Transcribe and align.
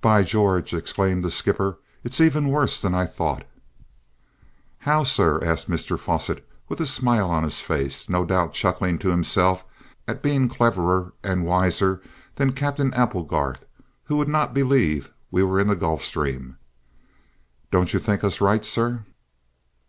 "By 0.00 0.22
George!" 0.22 0.72
exclaimed 0.72 1.24
the 1.24 1.32
skipper. 1.32 1.78
"It's 2.04 2.20
even 2.20 2.48
worse 2.50 2.80
than 2.80 2.94
I 2.94 3.06
thought." 3.06 3.42
"How, 4.86 5.02
sir?" 5.02 5.40
asked 5.42 5.68
Mr 5.68 5.98
Fosset 5.98 6.46
with 6.68 6.80
a 6.80 6.86
smile 6.86 7.28
on 7.28 7.42
his 7.42 7.60
face, 7.60 8.08
no 8.08 8.24
doubt 8.24 8.52
chuckling 8.54 9.00
to 9.00 9.10
himself 9.10 9.64
at 10.06 10.22
being 10.22 10.48
cleverer 10.48 11.12
and 11.24 11.44
wiser 11.44 12.00
than 12.36 12.52
Captain 12.52 12.94
Applegarth, 12.94 13.64
who 14.04 14.14
would 14.16 14.28
not 14.28 14.54
believe 14.54 15.10
we 15.32 15.42
were 15.42 15.58
in 15.58 15.66
the 15.66 15.74
Gulf 15.74 16.04
Stream. 16.04 16.56
"Don't 17.72 17.92
you 17.92 17.98
think 17.98 18.22
us 18.22 18.40
right, 18.40 18.64
sir?" 18.64 19.02